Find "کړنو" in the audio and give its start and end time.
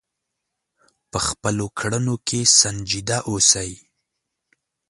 1.79-2.15